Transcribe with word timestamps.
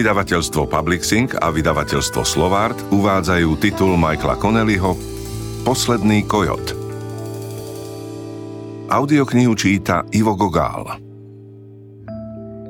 Vydavateľstvo 0.00 0.64
Publixing 0.64 1.28
a 1.44 1.52
vydavateľstvo 1.52 2.24
Slovart 2.24 2.80
uvádzajú 2.88 3.52
titul 3.60 4.00
Michaela 4.00 4.40
Connellyho 4.40 4.96
Posledný 5.60 6.24
kojot. 6.24 6.72
Audioknihu 8.88 9.52
číta 9.52 10.08
Ivo 10.16 10.40
Gogál. 10.40 10.88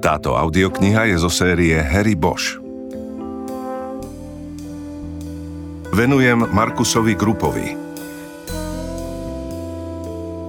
Táto 0.03 0.35
audiokniha 0.35 1.15
je 1.15 1.23
zo 1.23 1.31
série 1.31 1.79
Harry 1.79 2.19
Bosch. 2.19 2.59
Venujem 5.95 6.51
Markusovi 6.51 7.15
Grupovi. 7.15 7.79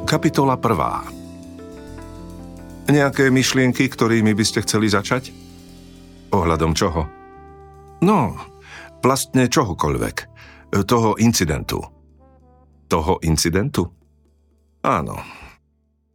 Kapitola 0.09 0.57
1. 0.57 2.89
Nejaké 2.89 3.29
myšlienky, 3.29 3.85
ktorými 3.85 4.34
by 4.34 4.45
ste 4.49 4.66
chceli 4.66 4.89
začať? 4.89 5.41
Ohľadom 6.31 6.71
čoho? 6.71 7.08
No, 8.02 8.39
vlastne 9.03 9.52
čohokoľvek. 9.52 10.17
Toho 10.88 11.20
incidentu. 11.20 11.84
Toho 12.88 13.20
incidentu? 13.22 13.91
Áno. 14.81 15.20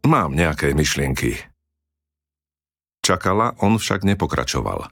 Mám 0.03 0.33
nejaké 0.33 0.73
myšlienky. 0.73 1.37
Čakala, 3.05 3.55
on 3.61 3.77
však 3.77 4.03
nepokračoval. 4.03 4.89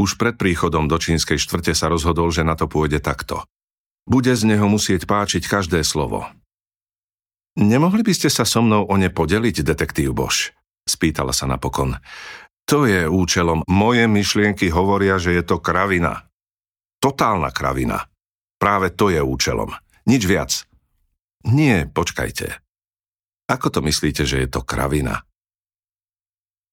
Už 0.00 0.16
pred 0.16 0.40
príchodom 0.40 0.88
do 0.88 0.96
čínskej 0.96 1.36
štvrte 1.36 1.76
sa 1.76 1.92
rozhodol, 1.92 2.32
že 2.32 2.40
na 2.40 2.56
to 2.56 2.64
pôjde 2.64 3.04
takto. 3.04 3.44
Bude 4.08 4.32
z 4.32 4.48
neho 4.48 4.64
musieť 4.66 5.04
páčiť 5.04 5.44
každé 5.44 5.84
slovo. 5.84 6.24
Nemohli 7.60 8.00
by 8.00 8.12
ste 8.16 8.32
sa 8.32 8.48
so 8.48 8.64
mnou 8.64 8.88
o 8.88 8.94
ne 8.96 9.12
podeliť, 9.12 9.60
detektív 9.60 10.16
Boš? 10.16 10.56
Spýtala 10.88 11.36
sa 11.36 11.44
napokon. 11.44 12.00
To 12.70 12.86
je 12.86 13.10
účelom. 13.10 13.66
Moje 13.66 14.06
myšlienky 14.06 14.70
hovoria, 14.70 15.18
že 15.18 15.34
je 15.34 15.42
to 15.42 15.58
kravina. 15.58 16.30
Totálna 17.02 17.50
kravina. 17.50 18.06
Práve 18.62 18.94
to 18.94 19.10
je 19.10 19.18
účelom. 19.18 19.74
Nič 20.06 20.22
viac. 20.22 20.70
Nie, 21.50 21.90
počkajte. 21.90 22.62
Ako 23.50 23.74
to 23.74 23.82
myslíte, 23.82 24.22
že 24.22 24.46
je 24.46 24.48
to 24.48 24.62
kravina? 24.62 25.26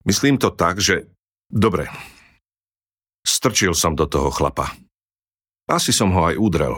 Myslím 0.05 0.37
to 0.37 0.53
tak, 0.53 0.77
že... 0.77 1.09
Dobre. 1.49 1.89
Strčil 3.25 3.73
som 3.73 3.97
do 3.97 4.05
toho 4.05 4.29
chlapa. 4.29 4.77
Asi 5.65 5.89
som 5.89 6.13
ho 6.13 6.29
aj 6.29 6.37
udrel. 6.37 6.77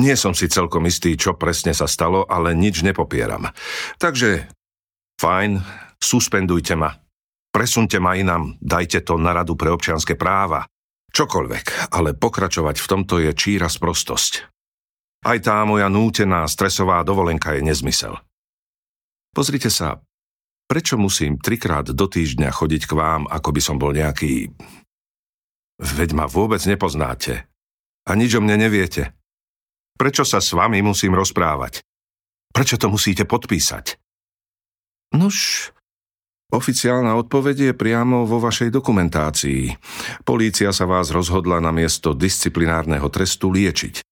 Nie 0.00 0.16
som 0.16 0.32
si 0.32 0.48
celkom 0.48 0.88
istý, 0.88 1.12
čo 1.18 1.36
presne 1.36 1.76
sa 1.76 1.84
stalo, 1.84 2.24
ale 2.24 2.56
nič 2.56 2.80
nepopieram. 2.80 3.52
Takže, 4.00 4.48
fajn, 5.20 5.60
suspendujte 6.00 6.72
ma. 6.72 6.99
Presunte 7.50 7.98
ma 7.98 8.14
inám, 8.14 8.56
dajte 8.62 9.02
to 9.02 9.18
na 9.18 9.34
radu 9.34 9.58
pre 9.58 9.74
občianske 9.74 10.14
práva. 10.14 10.66
Čokoľvek, 11.10 11.90
ale 11.90 12.14
pokračovať 12.14 12.76
v 12.78 12.86
tomto 12.86 13.18
je 13.18 13.34
číra 13.34 13.66
sprostosť. 13.66 14.46
Aj 15.26 15.38
tá 15.42 15.66
moja 15.66 15.90
nútená 15.90 16.46
stresová 16.46 17.02
dovolenka 17.02 17.58
je 17.58 17.66
nezmysel. 17.66 18.14
Pozrite 19.34 19.68
sa, 19.68 19.98
prečo 20.70 20.94
musím 20.94 21.36
trikrát 21.42 21.90
do 21.90 22.06
týždňa 22.06 22.54
chodiť 22.54 22.86
k 22.86 22.92
vám, 22.94 23.22
ako 23.26 23.48
by 23.50 23.60
som 23.60 23.76
bol 23.76 23.90
nejaký... 23.90 24.54
Veď 25.80 26.14
ma 26.14 26.30
vôbec 26.30 26.62
nepoznáte. 26.64 27.50
A 28.06 28.14
nič 28.14 28.38
o 28.38 28.40
mne 28.40 28.70
neviete. 28.70 29.12
Prečo 29.98 30.24
sa 30.24 30.38
s 30.38 30.54
vami 30.54 30.80
musím 30.80 31.12
rozprávať? 31.18 31.82
Prečo 32.54 32.78
to 32.78 32.88
musíte 32.88 33.26
podpísať? 33.26 33.98
Nuž, 35.18 35.68
oficiálna 36.50 37.14
odpoveď 37.16 37.70
je 37.70 37.72
priamo 37.72 38.26
vo 38.26 38.42
vašej 38.42 38.74
dokumentácii. 38.74 39.74
Polícia 40.26 40.74
sa 40.74 40.84
vás 40.84 41.14
rozhodla 41.14 41.62
na 41.62 41.70
miesto 41.70 42.14
disciplinárneho 42.14 43.06
trestu 43.08 43.50
liečiť. 43.50 44.02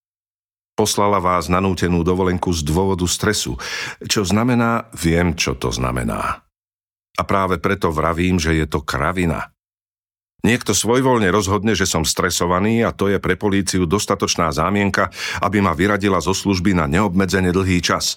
Poslala 0.78 1.18
vás 1.18 1.50
na 1.50 1.58
nútenú 1.58 2.06
dovolenku 2.06 2.54
z 2.54 2.62
dôvodu 2.62 3.02
stresu, 3.10 3.58
čo 4.06 4.22
znamená, 4.22 4.86
viem, 4.94 5.34
čo 5.34 5.58
to 5.58 5.74
znamená. 5.74 6.46
A 7.18 7.22
práve 7.26 7.58
preto 7.58 7.90
vravím, 7.90 8.38
že 8.38 8.54
je 8.54 8.66
to 8.70 8.86
kravina. 8.86 9.50
Niekto 10.46 10.70
svojvoľne 10.70 11.34
rozhodne, 11.34 11.74
že 11.74 11.82
som 11.82 12.06
stresovaný 12.06 12.86
a 12.86 12.94
to 12.94 13.10
je 13.10 13.18
pre 13.18 13.34
políciu 13.34 13.90
dostatočná 13.90 14.54
zámienka, 14.54 15.10
aby 15.42 15.58
ma 15.58 15.74
vyradila 15.74 16.22
zo 16.22 16.30
služby 16.30 16.78
na 16.78 16.86
neobmedzene 16.86 17.50
dlhý 17.50 17.82
čas. 17.82 18.14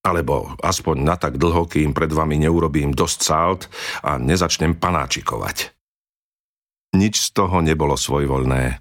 Alebo 0.00 0.56
aspoň 0.64 0.96
na 1.04 1.16
tak 1.20 1.36
dlho, 1.36 1.68
kým 1.68 1.92
pred 1.92 2.08
vami 2.08 2.40
neurobím 2.40 2.96
dosť 2.96 3.18
salt 3.20 3.62
a 4.00 4.16
nezačnem 4.16 4.72
panáčikovať. 4.80 5.76
Nič 6.96 7.20
z 7.20 7.28
toho 7.36 7.60
nebolo 7.60 7.94
svojvoľné. 7.94 8.80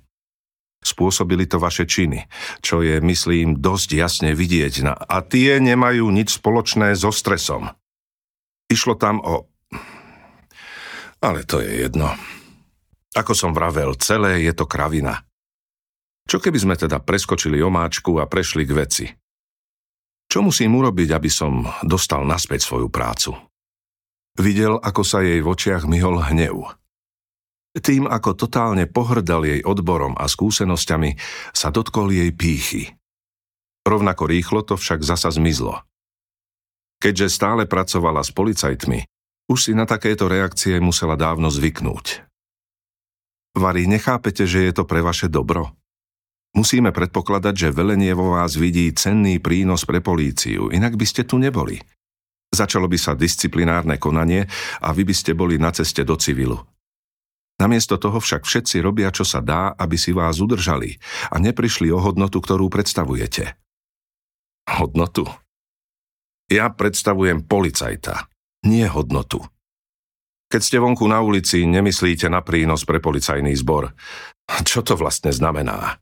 Spôsobili 0.80 1.44
to 1.44 1.59
vaše 1.59 1.84
činy, 1.84 2.24
čo 2.63 2.80
je, 2.80 3.03
myslím, 3.03 3.59
dosť 3.59 3.90
jasne 4.00 4.31
vidieť 4.31 4.74
na... 4.88 4.96
A 4.96 5.19
tie 5.19 5.59
nemajú 5.59 6.07
nič 6.07 6.40
spoločné 6.40 6.96
so 6.96 7.12
stresom. 7.12 7.75
Išlo 8.72 8.96
tam 8.96 9.19
o... 9.19 9.51
Ale 11.19 11.44
to 11.44 11.59
je 11.59 11.84
jedno. 11.84 12.16
Ako 13.12 13.36
som 13.36 13.51
vravel, 13.51 13.91
celé 14.00 14.47
je 14.47 14.56
to 14.56 14.63
kravina. 14.63 15.28
Čo 16.31 16.40
keby 16.40 16.57
sme 16.63 16.75
teda 16.80 17.03
preskočili 17.03 17.59
omáčku 17.59 18.16
a 18.22 18.30
prešli 18.30 18.63
k 18.63 18.72
veci? 18.72 19.06
Čo 20.29 20.45
musím 20.45 20.78
urobiť, 20.78 21.09
aby 21.09 21.25
som 21.25 21.66
dostal 21.81 22.22
naspäť 22.22 22.62
svoju 22.62 22.94
prácu? 22.94 23.34
Videl, 24.38 24.78
ako 24.78 25.01
sa 25.01 25.25
jej 25.25 25.41
v 25.41 25.50
očiach 25.50 25.90
myhol 25.90 26.22
hnev. 26.22 26.69
Tým, 27.73 28.06
ako 28.06 28.38
totálne 28.38 28.85
pohrdal 28.85 29.41
jej 29.50 29.62
odborom 29.66 30.13
a 30.13 30.29
skúsenosťami, 30.29 31.18
sa 31.50 31.73
dotkol 31.73 32.13
jej 32.13 32.29
pýchy. 32.29 32.94
Rovnako 33.89 34.29
rýchlo 34.29 34.62
to 34.62 34.78
však 34.78 35.01
zasa 35.01 35.34
zmizlo. 35.34 35.81
Keďže 37.01 37.34
stále 37.34 37.63
pracovala 37.66 38.22
s 38.22 38.29
policajtmi, 38.29 39.09
už 39.50 39.59
si 39.59 39.72
na 39.73 39.89
takéto 39.89 40.29
reakcie 40.29 40.78
musela 40.78 41.18
dávno 41.18 41.50
zvyknúť. 41.50 42.22
Vary, 43.57 43.89
nechápete, 43.89 44.45
že 44.45 44.69
je 44.69 44.72
to 44.78 44.85
pre 44.85 45.01
vaše 45.01 45.25
dobro? 45.25 45.78
Musíme 46.58 46.90
predpokladať, 46.90 47.54
že 47.54 47.76
velenie 47.76 48.12
vo 48.18 48.34
vás 48.34 48.58
vidí 48.58 48.90
cenný 48.92 49.38
prínos 49.38 49.86
pre 49.86 50.02
políciu, 50.02 50.74
inak 50.74 50.98
by 50.98 51.06
ste 51.06 51.22
tu 51.22 51.38
neboli. 51.38 51.78
Začalo 52.50 52.90
by 52.90 52.98
sa 52.98 53.14
disciplinárne 53.14 54.02
konanie 54.02 54.50
a 54.82 54.90
vy 54.90 55.06
by 55.06 55.14
ste 55.14 55.38
boli 55.38 55.62
na 55.62 55.70
ceste 55.70 56.02
do 56.02 56.18
civilu. 56.18 56.58
Namiesto 57.62 58.02
toho 58.02 58.18
však 58.18 58.48
všetci 58.48 58.82
robia, 58.82 59.14
čo 59.14 59.22
sa 59.22 59.44
dá, 59.44 59.78
aby 59.78 60.00
si 60.00 60.10
vás 60.16 60.42
udržali 60.42 60.98
a 61.30 61.38
neprišli 61.38 61.94
o 61.94 62.02
hodnotu, 62.02 62.42
ktorú 62.42 62.72
predstavujete. 62.72 63.54
Hodnotu? 64.80 65.30
Ja 66.50 66.74
predstavujem 66.74 67.46
policajta, 67.46 68.26
nie 68.66 68.90
hodnotu. 68.90 69.46
Keď 70.50 70.62
ste 70.66 70.81
vonku 70.81 71.06
na 71.06 71.22
ulici, 71.22 71.62
nemyslíte 71.70 72.26
na 72.26 72.42
prínos 72.42 72.81
pre 72.81 72.98
policajný 72.98 73.54
zbor. 73.62 73.94
Čo 74.66 74.81
to 74.81 74.98
vlastne 74.98 75.30
znamená? 75.30 76.02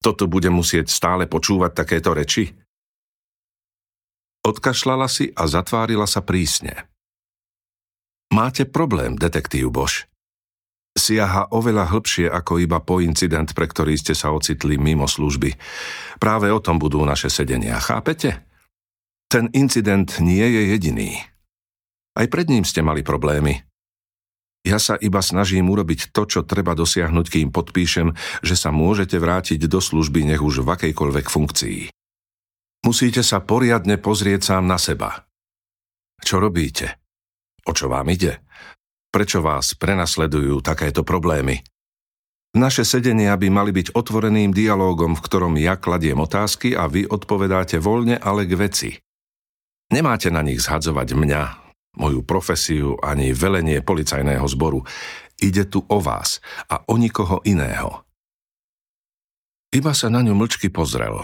Toto 0.00 0.24
bude 0.24 0.48
musieť 0.48 0.88
stále 0.88 1.28
počúvať 1.28 1.76
takéto 1.76 2.16
reči? 2.16 2.56
Odkašľala 4.40 5.04
si 5.12 5.28
a 5.36 5.44
zatvárila 5.44 6.08
sa 6.08 6.24
prísne. 6.24 6.88
Máte 8.32 8.64
problém, 8.64 9.20
detektív 9.20 9.68
Boš. 9.68 10.08
Siaha 10.96 11.52
oveľa 11.52 11.92
hlbšie 11.92 12.26
ako 12.32 12.58
iba 12.64 12.80
po 12.80 12.98
incident, 13.04 13.52
pre 13.52 13.68
ktorý 13.68 13.94
ste 14.00 14.16
sa 14.16 14.32
ocitli 14.32 14.80
mimo 14.80 15.04
služby. 15.06 15.54
Práve 16.18 16.48
o 16.50 16.58
tom 16.58 16.80
budú 16.80 17.04
naše 17.04 17.28
sedenia, 17.28 17.78
chápete? 17.78 18.42
Ten 19.30 19.52
incident 19.54 20.18
nie 20.18 20.42
je 20.42 20.62
jediný. 20.74 21.10
Aj 22.18 22.26
pred 22.26 22.50
ním 22.50 22.66
ste 22.66 22.82
mali 22.82 23.06
problémy. 23.06 23.69
Ja 24.60 24.76
sa 24.76 25.00
iba 25.00 25.24
snažím 25.24 25.72
urobiť 25.72 26.12
to, 26.12 26.28
čo 26.28 26.40
treba 26.44 26.76
dosiahnuť, 26.76 27.26
kým 27.32 27.48
podpíšem, 27.48 28.12
že 28.44 28.54
sa 28.56 28.68
môžete 28.68 29.16
vrátiť 29.16 29.64
do 29.64 29.80
služby 29.80 30.28
nech 30.28 30.44
už 30.44 30.60
v 30.60 30.68
akejkoľvek 30.76 31.26
funkcii. 31.32 31.80
Musíte 32.84 33.24
sa 33.24 33.40
poriadne 33.40 33.96
pozrieť 33.96 34.52
sám 34.52 34.68
na 34.68 34.76
seba. 34.76 35.24
Čo 36.20 36.40
robíte? 36.44 37.00
O 37.64 37.72
čo 37.72 37.88
vám 37.88 38.08
ide? 38.12 38.44
Prečo 39.08 39.40
vás 39.40 39.72
prenasledujú 39.76 40.60
takéto 40.60 41.04
problémy? 41.04 41.64
Naše 42.50 42.82
sedenia 42.82 43.36
by 43.38 43.48
mali 43.48 43.70
byť 43.70 43.94
otvoreným 43.94 44.50
dialógom, 44.50 45.14
v 45.14 45.24
ktorom 45.24 45.54
ja 45.56 45.78
kladiem 45.78 46.18
otázky 46.18 46.74
a 46.74 46.90
vy 46.90 47.06
odpovedáte 47.06 47.78
voľne, 47.78 48.18
ale 48.18 48.42
k 48.44 48.58
veci. 48.58 48.90
Nemáte 49.90 50.34
na 50.34 50.42
nich 50.42 50.58
zhadzovať 50.62 51.14
mňa, 51.14 51.42
moju 51.98 52.22
profesiu 52.22 52.94
ani 53.02 53.34
velenie 53.34 53.82
policajného 53.82 54.46
zboru. 54.46 54.86
Ide 55.40 55.66
tu 55.66 55.82
o 55.88 55.98
vás 55.98 56.38
a 56.68 56.84
o 56.86 56.94
nikoho 57.00 57.40
iného. 57.48 58.04
Iba 59.70 59.94
sa 59.94 60.10
na 60.10 60.20
ňu 60.20 60.34
mlčky 60.34 60.68
pozrel. 60.68 61.22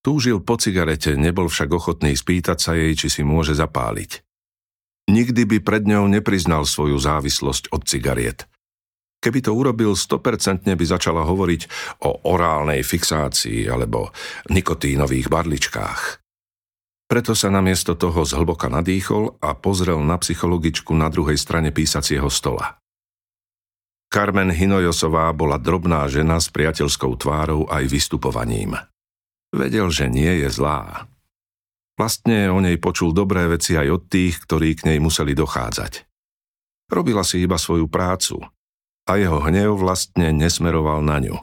Túžil 0.00 0.40
po 0.40 0.56
cigarete, 0.56 1.14
nebol 1.14 1.46
však 1.46 1.70
ochotný 1.76 2.16
spýtať 2.16 2.58
sa 2.58 2.72
jej, 2.74 2.96
či 2.96 3.08
si 3.12 3.22
môže 3.22 3.52
zapáliť. 3.52 4.24
Nikdy 5.10 5.42
by 5.46 5.58
pred 5.60 5.84
ňou 5.86 6.06
nepriznal 6.06 6.64
svoju 6.64 6.96
závislosť 6.96 7.74
od 7.74 7.82
cigariet. 7.84 8.46
Keby 9.20 9.44
to 9.44 9.52
urobil, 9.52 9.92
100% 9.92 10.64
by 10.64 10.84
začala 10.88 11.28
hovoriť 11.28 11.62
o 12.08 12.24
orálnej 12.24 12.80
fixácii 12.80 13.68
alebo 13.68 14.08
nikotínových 14.48 15.28
barličkách. 15.28 16.00
Preto 17.10 17.34
sa 17.34 17.50
namiesto 17.50 17.98
toho 17.98 18.22
zhlboka 18.22 18.70
nadýchol 18.70 19.42
a 19.42 19.58
pozrel 19.58 19.98
na 19.98 20.14
psychologičku 20.14 20.94
na 20.94 21.10
druhej 21.10 21.34
strane 21.34 21.74
písacieho 21.74 22.30
stola. 22.30 22.78
Carmen 24.06 24.54
Hinojosová 24.54 25.34
bola 25.34 25.58
drobná 25.58 26.06
žena 26.06 26.38
s 26.38 26.54
priateľskou 26.54 27.18
tvárou 27.18 27.66
aj 27.66 27.82
vystupovaním. 27.90 28.78
Vedel, 29.50 29.90
že 29.90 30.06
nie 30.06 30.46
je 30.46 30.54
zlá. 30.54 31.10
Vlastne 31.98 32.46
o 32.54 32.62
nej 32.62 32.78
počul 32.78 33.10
dobré 33.10 33.50
veci 33.50 33.74
aj 33.74 33.90
od 33.90 34.02
tých, 34.06 34.46
ktorí 34.46 34.78
k 34.78 34.94
nej 34.94 34.98
museli 35.02 35.34
dochádzať. 35.34 36.06
Robila 36.94 37.26
si 37.26 37.42
iba 37.42 37.58
svoju 37.58 37.90
prácu 37.90 38.38
a 39.10 39.18
jeho 39.18 39.42
hnev 39.42 39.74
vlastne 39.74 40.30
nesmeroval 40.30 41.02
na 41.02 41.18
ňu. 41.18 41.36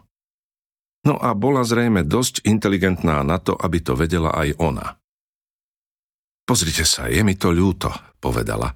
No 1.04 1.20
a 1.20 1.36
bola 1.36 1.68
zrejme 1.68 2.08
dosť 2.08 2.48
inteligentná 2.48 3.20
na 3.28 3.36
to, 3.36 3.52
aby 3.60 3.84
to 3.84 4.00
vedela 4.00 4.32
aj 4.32 4.56
ona. 4.60 4.96
Pozrite 6.48 6.88
sa, 6.88 7.12
je 7.12 7.20
mi 7.28 7.36
to 7.36 7.52
ľúto, 7.52 7.92
povedala. 8.24 8.72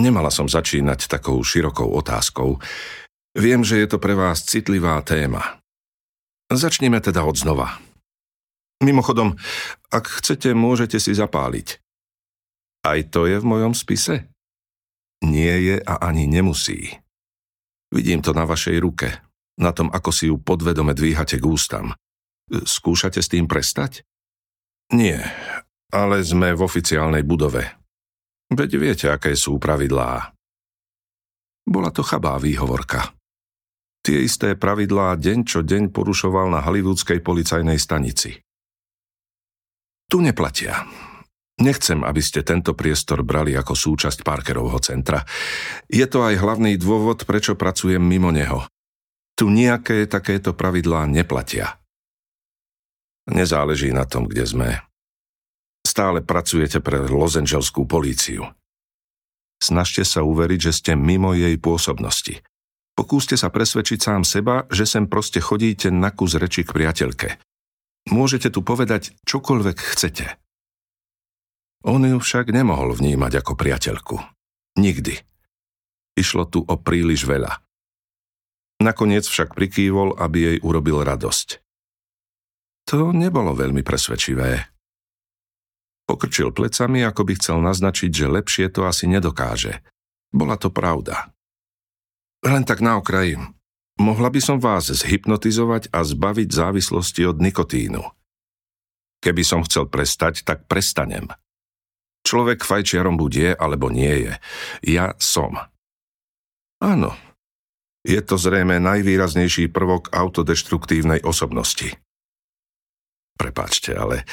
Nemala 0.00 0.32
som 0.32 0.48
začínať 0.48 1.12
takou 1.12 1.36
širokou 1.44 1.92
otázkou. 1.92 2.56
Viem, 3.36 3.60
že 3.60 3.84
je 3.84 3.86
to 3.92 4.00
pre 4.00 4.16
vás 4.16 4.40
citlivá 4.48 4.96
téma. 5.04 5.60
Začneme 6.48 6.96
teda 7.04 7.20
od 7.28 7.36
znova. 7.36 7.76
Mimochodom, 8.80 9.36
ak 9.92 10.20
chcete, 10.20 10.56
môžete 10.56 10.96
si 10.96 11.12
zapáliť. 11.12 11.80
Aj 12.80 13.00
to 13.12 13.28
je 13.28 13.40
v 13.40 13.48
mojom 13.48 13.76
spise? 13.76 14.32
Nie 15.20 15.60
je 15.60 15.76
a 15.80 16.00
ani 16.00 16.24
nemusí. 16.24 16.96
Vidím 17.92 18.24
to 18.24 18.32
na 18.36 18.48
vašej 18.48 18.76
ruke, 18.80 19.20
na 19.60 19.72
tom, 19.72 19.88
ako 19.92 20.10
si 20.12 20.28
ju 20.32 20.36
podvedome 20.40 20.92
dvíhate 20.92 21.40
k 21.40 21.44
ústam. 21.44 21.92
Skúšate 22.52 23.20
s 23.20 23.32
tým 23.32 23.48
prestať? 23.48 24.04
Nie, 24.92 25.24
ale 25.92 26.22
sme 26.22 26.54
v 26.56 26.60
oficiálnej 26.64 27.22
budove. 27.22 27.62
Veď 28.50 28.70
viete, 28.78 29.06
aké 29.10 29.34
sú 29.34 29.58
pravidlá. 29.58 30.34
Bola 31.66 31.90
to 31.90 32.06
chabá 32.06 32.38
výhovorka. 32.38 33.10
Tie 34.06 34.22
isté 34.22 34.54
pravidlá 34.54 35.18
deň 35.18 35.38
čo 35.42 35.66
deň 35.66 35.90
porušoval 35.90 36.46
na 36.54 36.62
hollywoodskej 36.62 37.18
policajnej 37.26 37.74
stanici. 37.74 38.38
Tu 40.06 40.22
neplatia. 40.22 40.86
Nechcem, 41.58 42.06
aby 42.06 42.22
ste 42.22 42.46
tento 42.46 42.78
priestor 42.78 43.26
brali 43.26 43.58
ako 43.58 43.74
súčasť 43.74 44.22
Parkerovho 44.22 44.78
centra. 44.78 45.26
Je 45.90 46.06
to 46.06 46.22
aj 46.22 46.38
hlavný 46.38 46.78
dôvod, 46.78 47.26
prečo 47.26 47.58
pracujem 47.58 47.98
mimo 47.98 48.30
neho. 48.30 48.62
Tu 49.34 49.50
nejaké 49.50 50.06
takéto 50.06 50.54
pravidlá 50.54 51.10
neplatia. 51.10 51.82
Nezáleží 53.26 53.90
na 53.90 54.06
tom, 54.06 54.30
kde 54.30 54.46
sme. 54.46 54.85
Stále 55.96 56.20
pracujete 56.20 56.84
pre 56.84 57.08
Los 57.08 57.40
Angeleskú 57.40 57.88
políciu. 57.88 58.44
Snažte 59.56 60.04
sa 60.04 60.20
uveriť, 60.20 60.68
že 60.68 60.72
ste 60.76 60.92
mimo 60.92 61.32
jej 61.32 61.56
pôsobnosti. 61.56 62.44
Pokúste 62.92 63.40
sa 63.40 63.48
presvedčiť 63.48 64.04
sám 64.04 64.20
seba, 64.28 64.68
že 64.68 64.84
sem 64.84 65.08
proste 65.08 65.40
chodíte 65.40 65.88
na 65.88 66.12
kus 66.12 66.36
reči 66.36 66.68
k 66.68 66.76
priateľke. 66.76 67.40
Môžete 68.12 68.52
tu 68.52 68.60
povedať 68.60 69.16
čokoľvek 69.24 69.78
chcete. 69.96 70.36
On 71.88 72.04
ju 72.04 72.20
však 72.20 72.52
nemohol 72.52 72.92
vnímať 72.92 73.40
ako 73.40 73.56
priateľku. 73.56 74.20
Nikdy. 74.76 75.16
Išlo 76.12 76.44
tu 76.44 76.60
o 76.60 76.76
príliš 76.76 77.24
veľa. 77.24 77.56
Nakoniec 78.84 79.24
však 79.24 79.56
prikývol, 79.56 80.12
aby 80.20 80.36
jej 80.44 80.58
urobil 80.60 81.08
radosť. 81.08 81.64
To 82.92 83.16
nebolo 83.16 83.56
veľmi 83.56 83.80
presvedčivé. 83.80 84.75
Pokrčil 86.06 86.54
plecami, 86.54 87.02
ako 87.02 87.26
by 87.26 87.32
chcel 87.34 87.58
naznačiť, 87.66 88.10
že 88.14 88.30
lepšie 88.30 88.66
to 88.70 88.86
asi 88.86 89.10
nedokáže. 89.10 89.82
Bola 90.30 90.54
to 90.54 90.70
pravda. 90.70 91.34
Len 92.46 92.62
tak 92.62 92.78
na 92.78 93.02
okraji. 93.02 93.42
Mohla 93.98 94.30
by 94.30 94.40
som 94.44 94.62
vás 94.62 94.86
zhypnotizovať 94.86 95.90
a 95.90 96.06
zbaviť 96.06 96.48
závislosti 96.52 97.26
od 97.26 97.42
nikotínu. 97.42 98.06
Keby 99.18 99.42
som 99.42 99.66
chcel 99.66 99.90
prestať, 99.90 100.46
tak 100.46 100.70
prestanem. 100.70 101.26
Človek 102.22 102.62
fajčiarom 102.62 103.18
buď 103.18 103.32
je, 103.34 103.50
alebo 103.56 103.90
nie 103.90 104.30
je. 104.30 104.32
Ja 104.86 105.18
som. 105.18 105.58
Áno. 106.78 107.16
Je 108.06 108.22
to 108.22 108.38
zrejme 108.38 108.78
najvýraznejší 108.78 109.74
prvok 109.74 110.14
autodeštruktívnej 110.14 111.26
osobnosti. 111.26 111.98
Prepáčte, 113.36 113.92
ale 113.92 114.24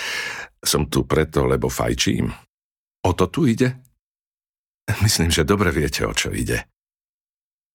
som 0.64 0.88
tu 0.88 1.04
preto, 1.04 1.44
lebo 1.44 1.68
fajčím. 1.68 2.32
O 3.04 3.12
to 3.12 3.28
tu 3.28 3.44
ide? 3.46 3.76
Myslím, 5.04 5.32
že 5.32 5.48
dobre 5.48 5.72
viete, 5.76 6.08
o 6.08 6.16
čo 6.16 6.32
ide. 6.32 6.68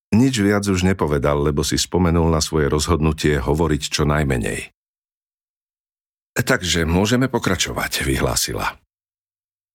Nič 0.09 0.41
viac 0.41 0.65
už 0.65 0.89
nepovedal, 0.89 1.45
lebo 1.45 1.61
si 1.61 1.77
spomenul 1.77 2.33
na 2.33 2.41
svoje 2.41 2.73
rozhodnutie 2.73 3.37
hovoriť 3.37 3.83
čo 3.93 4.09
najmenej. 4.09 4.73
Takže 6.33 6.89
môžeme 6.89 7.29
pokračovať, 7.29 8.09
vyhlásila. 8.09 8.81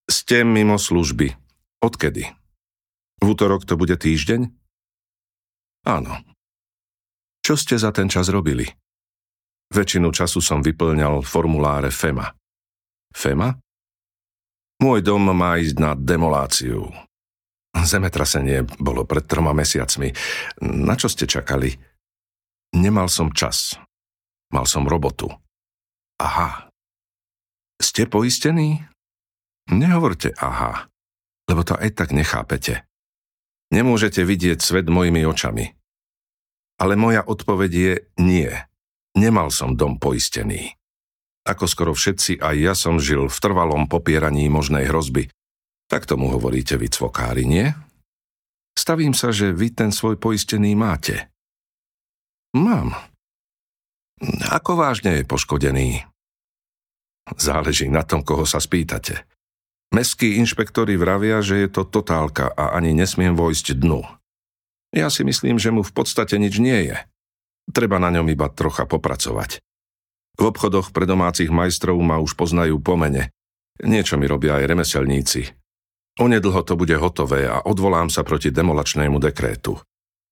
Ste 0.10 0.42
mimo 0.42 0.82
služby. 0.82 1.38
Odkedy? 1.84 2.34
V 3.22 3.26
útorok 3.30 3.68
to 3.68 3.78
bude 3.78 3.94
týždeň? 3.94 4.50
Áno. 5.86 6.24
Čo 7.44 7.60
ste 7.60 7.76
za 7.76 7.92
ten 7.92 8.08
čas 8.08 8.32
robili? 8.32 8.68
Väčšinu 9.74 10.14
času 10.14 10.38
som 10.38 10.62
vyplňal 10.62 11.26
formuláre 11.26 11.90
FEMA. 11.90 12.30
FEMA? 13.10 13.58
Môj 14.78 15.02
dom 15.02 15.34
má 15.34 15.58
ísť 15.58 15.76
na 15.82 15.92
demoláciu. 15.98 16.94
Zemetrasenie 17.74 18.70
bolo 18.78 19.02
pred 19.10 19.26
troma 19.26 19.50
mesiacmi. 19.50 20.14
Na 20.62 20.94
čo 20.94 21.10
ste 21.10 21.26
čakali? 21.26 21.74
Nemal 22.78 23.10
som 23.10 23.34
čas. 23.34 23.74
Mal 24.54 24.70
som 24.70 24.86
robotu. 24.86 25.34
Aha. 26.22 26.70
Ste 27.82 28.06
poistení? 28.06 28.86
Nehovorte 29.74 30.38
aha, 30.38 30.92
lebo 31.50 31.66
to 31.66 31.74
aj 31.74 31.98
tak 31.98 32.14
nechápete. 32.14 32.86
Nemôžete 33.74 34.22
vidieť 34.22 34.62
svet 34.62 34.86
mojimi 34.86 35.26
očami. 35.26 35.74
Ale 36.78 36.94
moja 36.94 37.26
odpoveď 37.26 37.72
je 37.72 37.94
nie. 38.22 38.52
Nemal 39.14 39.54
som 39.54 39.78
dom 39.78 40.02
poistený. 40.02 40.74
Ako 41.44 41.68
skoro 41.68 41.92
všetci, 41.92 42.40
aj 42.40 42.56
ja 42.56 42.74
som 42.74 42.98
žil 42.98 43.28
v 43.28 43.38
trvalom 43.38 43.86
popieraní 43.86 44.48
možnej 44.48 44.88
hrozby, 44.88 45.30
tak 45.92 46.08
tomu 46.08 46.32
hovoríte 46.32 46.80
vy 46.80 46.88
cvokári, 46.88 47.44
nie? 47.44 47.70
Stavím 48.74 49.14
sa, 49.14 49.30
že 49.30 49.54
vy 49.54 49.70
ten 49.76 49.94
svoj 49.94 50.18
poistený 50.18 50.74
máte. 50.74 51.30
Mám. 52.58 52.98
Ako 54.50 54.80
vážne 54.80 55.22
je 55.22 55.30
poškodený? 55.30 56.08
Záleží 57.38 57.92
na 57.92 58.02
tom, 58.08 58.26
koho 58.26 58.48
sa 58.48 58.58
spýtate. 58.58 59.28
Mestskí 59.94 60.42
inšpektori 60.42 60.98
vravia, 60.98 61.44
že 61.46 61.62
je 61.62 61.70
to 61.70 61.86
totálka 61.86 62.50
a 62.50 62.74
ani 62.74 62.98
nesmiem 62.98 63.38
vojsť 63.38 63.78
dnu. 63.78 64.02
Ja 64.90 65.14
si 65.14 65.22
myslím, 65.22 65.62
že 65.62 65.70
mu 65.70 65.86
v 65.86 65.94
podstate 65.94 66.42
nič 66.42 66.58
nie 66.58 66.90
je. 66.90 66.98
Treba 67.72 68.02
na 68.02 68.12
ňom 68.12 68.28
iba 68.28 68.52
trocha 68.52 68.84
popracovať. 68.84 69.64
V 70.34 70.44
obchodoch 70.50 70.90
pre 70.92 71.06
domácich 71.06 71.54
majstrov 71.54 71.96
ma 72.02 72.18
už 72.18 72.34
poznajú 72.34 72.82
po 72.82 72.98
mene. 72.98 73.30
Niečo 73.86 74.18
mi 74.18 74.26
robia 74.26 74.58
aj 74.58 74.66
remeselníci. 74.70 75.42
Onedlho 76.18 76.62
to 76.62 76.78
bude 76.78 76.94
hotové 76.98 77.50
a 77.50 77.66
odvolám 77.66 78.10
sa 78.10 78.22
proti 78.22 78.54
demolačnému 78.54 79.18
dekrétu. 79.18 79.78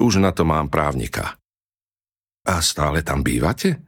Už 0.02 0.22
na 0.22 0.34
to 0.34 0.46
mám 0.46 0.70
právnika. 0.70 1.38
A 2.46 2.58
stále 2.62 3.06
tam 3.06 3.22
bývate? 3.22 3.82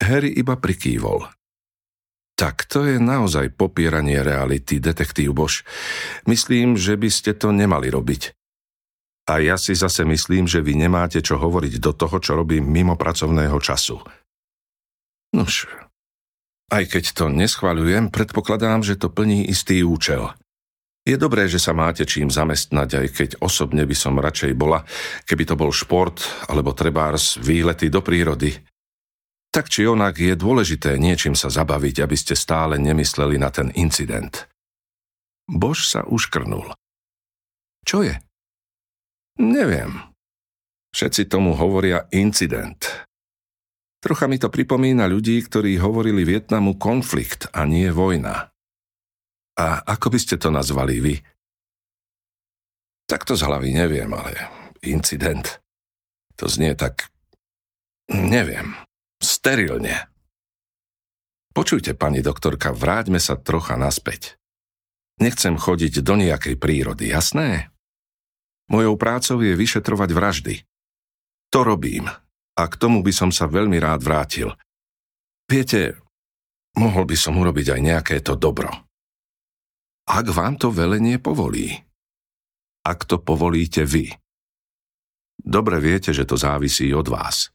Harry 0.00 0.32
iba 0.32 0.56
prikývol. 0.56 1.28
Tak 2.40 2.64
to 2.64 2.88
je 2.88 2.96
naozaj 2.96 3.52
popieranie 3.52 4.24
reality, 4.24 4.80
detektív 4.80 5.36
Bož. 5.36 5.60
Myslím, 6.24 6.80
že 6.80 6.96
by 6.96 7.12
ste 7.12 7.36
to 7.36 7.52
nemali 7.52 7.92
robiť. 7.92 8.32
A 9.30 9.38
ja 9.38 9.54
si 9.54 9.78
zase 9.78 10.02
myslím, 10.02 10.50
že 10.50 10.58
vy 10.58 10.74
nemáte 10.74 11.22
čo 11.22 11.38
hovoriť 11.38 11.78
do 11.78 11.94
toho, 11.94 12.18
čo 12.18 12.34
robím 12.34 12.66
mimo 12.66 12.98
pracovného 12.98 13.54
času. 13.62 14.02
Nož, 15.30 15.70
aj 16.74 16.90
keď 16.90 17.04
to 17.14 17.30
neschvaľujem, 17.30 18.10
predpokladám, 18.10 18.82
že 18.82 18.98
to 18.98 19.06
plní 19.06 19.46
istý 19.46 19.86
účel– 19.86 20.34
je 21.00 21.16
dobré, 21.16 21.48
že 21.48 21.56
sa 21.56 21.72
máte 21.72 22.04
čím 22.04 22.28
zamestnať, 22.28 22.88
aj 23.00 23.06
keď 23.10 23.30
osobne 23.40 23.88
by 23.88 23.96
som 23.96 24.20
radšej 24.20 24.52
bola, 24.52 24.84
keby 25.24 25.48
to 25.48 25.56
bol 25.56 25.72
šport 25.72 26.20
alebo 26.44 26.76
trebárs 26.76 27.40
výlety 27.40 27.88
do 27.88 28.04
prírody. 28.04 28.52
Tak 29.50 29.72
či 29.72 29.88
onak 29.88 30.20
je 30.20 30.36
dôležité 30.36 31.00
niečím 31.00 31.34
sa 31.34 31.48
zabaviť, 31.48 32.04
aby 32.04 32.14
ste 32.14 32.36
stále 32.36 32.76
nemysleli 32.76 33.40
na 33.40 33.48
ten 33.48 33.72
incident. 33.74 34.46
Bož 35.50 35.88
sa 35.88 36.04
uškrnul. 36.06 36.70
Čo 37.82 38.06
je? 38.06 38.14
Neviem. 39.40 39.96
Všetci 40.92 41.32
tomu 41.32 41.56
hovoria 41.56 42.04
incident. 42.12 43.08
Trocha 44.04 44.28
mi 44.28 44.36
to 44.36 44.52
pripomína 44.52 45.08
ľudí, 45.08 45.40
ktorí 45.40 45.80
hovorili 45.80 46.24
Vietnamu 46.28 46.76
konflikt 46.76 47.48
a 47.56 47.64
nie 47.64 47.88
vojna. 47.88 48.52
A 49.56 49.66
ako 49.84 50.12
by 50.12 50.18
ste 50.20 50.36
to 50.36 50.52
nazvali 50.52 51.00
vy? 51.00 51.14
Tak 53.08 53.24
to 53.24 53.36
z 53.36 53.44
hlavy 53.48 53.72
neviem, 53.72 54.12
ale 54.12 54.48
incident. 54.84 55.60
To 56.36 56.48
znie 56.48 56.76
tak... 56.76 57.08
Neviem. 58.12 58.76
Sterilne. 59.20 60.08
Počujte, 61.50 61.98
pani 61.98 62.22
doktorka, 62.22 62.72
vráťme 62.72 63.18
sa 63.18 63.36
trocha 63.36 63.74
naspäť. 63.76 64.38
Nechcem 65.20 65.58
chodiť 65.60 66.00
do 66.00 66.14
nejakej 66.16 66.56
prírody, 66.56 67.10
jasné? 67.10 67.69
Mojou 68.70 68.94
prácou 68.94 69.42
je 69.42 69.58
vyšetrovať 69.58 70.10
vraždy. 70.14 70.54
To 71.50 71.66
robím 71.66 72.06
a 72.54 72.62
k 72.70 72.74
tomu 72.78 73.02
by 73.02 73.10
som 73.10 73.30
sa 73.34 73.50
veľmi 73.50 73.82
rád 73.82 74.06
vrátil. 74.06 74.54
Viete, 75.50 75.98
mohol 76.78 77.08
by 77.08 77.16
som 77.18 77.34
urobiť 77.34 77.74
aj 77.74 77.80
nejaké 77.82 78.16
to 78.22 78.38
dobro. 78.38 78.70
Ak 80.06 80.26
vám 80.30 80.58
to 80.58 80.70
velenie 80.70 81.18
povolí. 81.18 81.74
Ak 82.86 83.06
to 83.06 83.18
povolíte 83.18 83.82
vy. 83.82 84.14
Dobre 85.40 85.82
viete, 85.82 86.14
že 86.14 86.28
to 86.28 86.38
závisí 86.38 86.92
od 86.94 87.10
vás. 87.10 87.50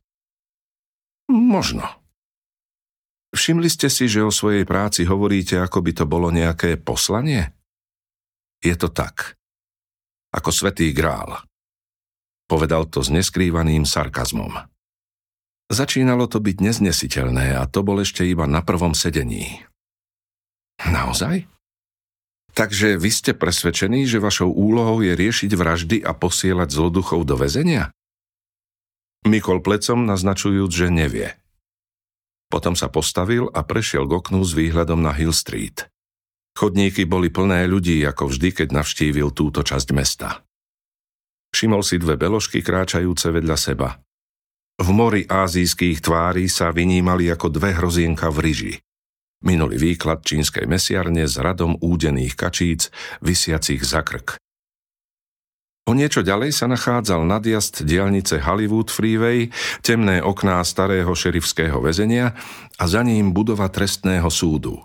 Možno. 1.32 1.86
Všimli 3.36 3.68
ste 3.68 3.92
si, 3.92 4.08
že 4.08 4.24
o 4.24 4.32
svojej 4.32 4.64
práci 4.64 5.04
hovoríte, 5.04 5.60
ako 5.60 5.84
by 5.84 5.92
to 5.92 6.06
bolo 6.08 6.32
nejaké 6.32 6.80
poslanie? 6.80 7.52
Je 8.64 8.74
to 8.80 8.88
tak. 8.88 9.36
Ako 10.36 10.52
svetý 10.52 10.92
grál. 10.92 11.40
Povedal 12.52 12.92
to 12.92 13.00
s 13.00 13.08
neskrývaným 13.08 13.88
sarkazmom. 13.88 14.68
Začínalo 15.72 16.28
to 16.28 16.44
byť 16.44 16.58
neznesiteľné 16.60 17.56
a 17.56 17.64
to 17.66 17.82
bol 17.82 17.98
ešte 18.04 18.28
iba 18.28 18.44
na 18.46 18.60
prvom 18.60 18.92
sedení. 18.92 19.64
Naozaj? 20.84 21.48
Takže 22.56 23.00
vy 23.00 23.10
ste 23.12 23.32
presvedčení, 23.32 24.04
že 24.04 24.20
vašou 24.20 24.52
úlohou 24.52 25.00
je 25.02 25.16
riešiť 25.16 25.52
vraždy 25.56 25.98
a 26.04 26.12
posielať 26.12 26.70
zloduchov 26.72 27.24
do 27.24 27.40
väzenia? 27.40 27.92
Mikol 29.26 29.64
plecom 29.64 30.06
naznačujúc, 30.06 30.70
že 30.70 30.88
nevie. 30.94 31.34
Potom 32.52 32.78
sa 32.78 32.92
postavil 32.92 33.50
a 33.50 33.66
prešiel 33.66 34.06
k 34.06 34.22
oknu 34.22 34.46
s 34.46 34.54
výhľadom 34.54 35.02
na 35.02 35.12
Hill 35.18 35.34
Street. 35.34 35.90
Chodníky 36.56 37.04
boli 37.04 37.28
plné 37.28 37.68
ľudí, 37.68 38.00
ako 38.08 38.32
vždy, 38.32 38.64
keď 38.64 38.68
navštívil 38.80 39.36
túto 39.36 39.60
časť 39.60 39.88
mesta. 39.92 40.40
Všimol 41.52 41.84
si 41.84 42.00
dve 42.00 42.16
beložky 42.16 42.64
kráčajúce 42.64 43.28
vedľa 43.28 43.58
seba. 43.60 44.00
V 44.80 44.88
mori 44.92 45.28
ázijských 45.28 46.00
tvári 46.00 46.48
sa 46.48 46.72
vynímali 46.72 47.28
ako 47.32 47.52
dve 47.52 47.76
hrozienka 47.76 48.32
v 48.32 48.38
ryži. 48.40 48.74
Minulý 49.44 49.80
výklad 49.80 50.24
čínskej 50.24 50.64
mesiarne 50.68 51.28
s 51.28 51.36
radom 51.36 51.76
údených 51.80 52.40
kačíc, 52.40 52.88
vysiacich 53.20 53.84
za 53.84 54.04
krk. 54.04 54.40
O 55.86 55.94
niečo 55.94 56.26
ďalej 56.26 56.56
sa 56.56 56.66
nachádzal 56.72 57.28
nadjazd 57.30 57.84
diálnice 57.86 58.42
Hollywood 58.42 58.90
Freeway, 58.90 59.52
temné 59.86 60.18
okná 60.24 60.64
starého 60.64 61.12
šerifského 61.14 61.78
väzenia 61.84 62.34
a 62.80 62.84
za 62.88 63.06
ním 63.06 63.36
budova 63.36 63.70
trestného 63.70 64.32
súdu. 64.32 64.82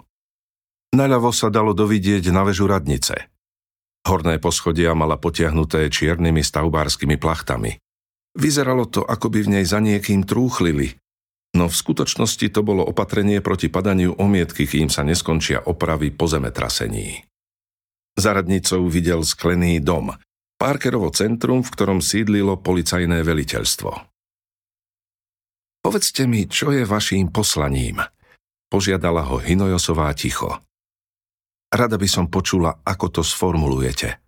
Naľavo 0.91 1.31
sa 1.31 1.49
dalo 1.55 1.71
dovidieť 1.71 2.35
na 2.35 2.43
väžu 2.43 2.67
radnice. 2.67 3.31
Horné 4.03 4.43
poschodia 4.43 4.97
mala 4.97 5.21
potiahnuté 5.21 5.87
čiernymi 5.87 6.43
stavbárskymi 6.43 7.15
plachtami. 7.21 7.79
Vyzeralo 8.35 8.91
to, 8.91 9.07
ako 9.07 9.31
by 9.31 9.39
v 9.47 9.53
nej 9.59 9.65
za 9.67 9.79
niekým 9.79 10.27
trúchlili, 10.27 10.99
no 11.55 11.71
v 11.71 11.75
skutočnosti 11.75 12.47
to 12.51 12.61
bolo 12.67 12.83
opatrenie 12.83 13.39
proti 13.43 13.71
padaniu 13.71 14.19
omietky, 14.19 14.67
kým 14.67 14.91
sa 14.91 15.07
neskončia 15.07 15.63
opravy 15.67 16.11
po 16.11 16.27
zemetrasení. 16.27 17.27
Za 18.19 18.35
radnicou 18.35 18.87
videl 18.91 19.23
sklený 19.23 19.79
dom, 19.79 20.15
Parkerovo 20.61 21.09
centrum, 21.09 21.65
v 21.65 21.73
ktorom 21.73 22.05
sídlilo 22.05 22.61
policajné 22.61 23.25
veliteľstvo. 23.25 23.91
Povedzte 25.81 26.29
mi, 26.29 26.45
čo 26.45 26.69
je 26.69 26.85
vaším 26.85 27.33
poslaním? 27.33 28.05
Požiadala 28.69 29.25
ho 29.25 29.41
Hinojosová 29.41 30.13
ticho. 30.13 30.61
Rada 31.71 31.95
by 31.95 32.09
som 32.11 32.27
počula, 32.27 32.83
ako 32.83 33.21
to 33.21 33.23
sformulujete. 33.23 34.19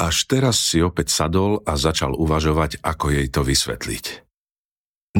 Až 0.00 0.16
teraz 0.24 0.56
si 0.56 0.80
opäť 0.80 1.12
sadol 1.12 1.60
a 1.68 1.76
začal 1.76 2.16
uvažovať, 2.16 2.80
ako 2.80 3.12
jej 3.12 3.28
to 3.28 3.44
vysvetliť. 3.44 4.04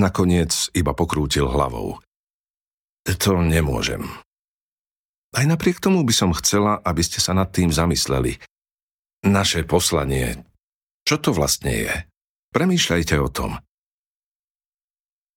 Nakoniec 0.01 0.73
iba 0.73 0.97
pokrútil 0.97 1.45
hlavou. 1.53 2.01
To 3.05 3.33
nemôžem. 3.45 4.09
Aj 5.37 5.45
napriek 5.45 5.85
tomu 5.85 6.01
by 6.01 6.15
som 6.17 6.33
chcela, 6.33 6.81
aby 6.81 7.05
ste 7.05 7.21
sa 7.21 7.37
nad 7.37 7.53
tým 7.53 7.69
zamysleli. 7.69 8.41
Naše 9.23 9.69
poslanie. 9.69 10.49
Čo 11.05 11.21
to 11.21 11.31
vlastne 11.37 11.73
je? 11.73 11.93
Premýšľajte 12.57 13.17
o 13.21 13.29
tom. 13.29 13.61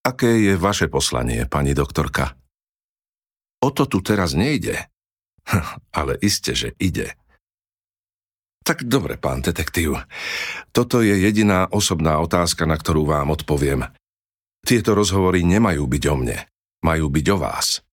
Aké 0.05 0.39
je 0.39 0.53
vaše 0.55 0.87
poslanie, 0.87 1.43
pani 1.49 1.75
doktorka? 1.75 2.37
O 3.59 3.73
to 3.73 3.89
tu 3.89 3.99
teraz 4.05 4.37
nejde. 4.37 4.87
Ale 5.99 6.17
iste, 6.21 6.57
že 6.57 6.73
ide. 6.81 7.13
Tak 8.65 8.81
dobre, 8.81 9.21
pán 9.21 9.45
detektív. 9.45 10.01
Toto 10.73 11.05
je 11.05 11.13
jediná 11.21 11.69
osobná 11.69 12.17
otázka, 12.17 12.65
na 12.65 12.73
ktorú 12.73 13.05
vám 13.05 13.29
odpoviem. 13.29 13.85
Tieto 14.65 14.97
rozhovory 14.97 15.45
nemajú 15.45 15.85
byť 15.85 16.03
o 16.09 16.15
mne. 16.17 16.37
Majú 16.81 17.13
byť 17.13 17.25
o 17.29 17.37
vás. 17.37 17.85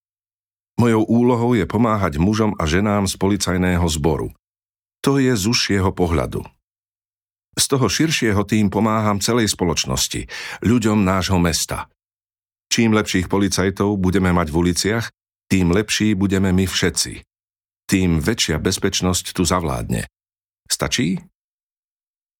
Mojou 0.81 1.05
úlohou 1.05 1.53
je 1.53 1.69
pomáhať 1.69 2.17
mužom 2.17 2.57
a 2.57 2.65
ženám 2.65 3.05
z 3.05 3.21
policajného 3.21 3.85
zboru. 3.85 4.33
To 5.05 5.21
je 5.21 5.37
z 5.37 5.45
užšieho 5.45 5.93
pohľadu. 5.93 6.41
Z 7.53 7.65
toho 7.69 7.85
širšieho 7.85 8.41
tým 8.41 8.73
pomáham 8.73 9.21
celej 9.21 9.53
spoločnosti, 9.53 10.25
ľuďom 10.65 11.05
nášho 11.05 11.37
mesta. 11.37 11.85
Čím 12.73 12.97
lepších 12.97 13.29
policajtov 13.29 13.93
budeme 14.01 14.33
mať 14.33 14.49
v 14.49 14.57
uliciach, 14.57 15.05
tým 15.53 15.69
lepší 15.69 16.17
budeme 16.17 16.49
my 16.49 16.65
všetci 16.65 17.21
tým 17.93 18.17
väčšia 18.17 18.57
bezpečnosť 18.57 19.37
tu 19.37 19.45
zavládne. 19.45 20.09
Stačí? 20.65 21.21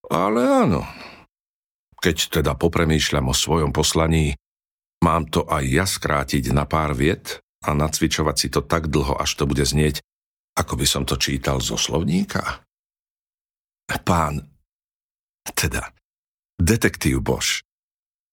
Ale 0.09 0.41
áno. 0.41 0.81
Keď 2.01 2.41
teda 2.41 2.57
popremýšľam 2.57 3.29
o 3.29 3.37
svojom 3.37 3.69
poslaní, 3.69 4.33
mám 5.05 5.29
to 5.29 5.45
aj 5.45 5.63
ja 5.69 5.85
skrátiť 5.85 6.49
na 6.49 6.65
pár 6.65 6.97
viet 6.97 7.37
a 7.61 7.77
nacvičovať 7.77 8.35
si 8.35 8.47
to 8.49 8.65
tak 8.65 8.89
dlho, 8.89 9.13
až 9.13 9.37
to 9.37 9.45
bude 9.45 9.61
znieť, 9.61 10.01
ako 10.57 10.73
by 10.73 10.85
som 10.89 11.05
to 11.05 11.21
čítal 11.21 11.61
zo 11.61 11.77
slovníka? 11.77 12.65
Pán, 14.03 14.41
teda, 15.53 15.93
detektív 16.57 17.21
Bož, 17.21 17.61